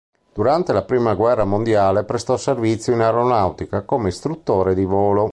[0.33, 5.29] Durante la Prima guerra mondiale prestò servizio in aeronautica come istruttore di volo.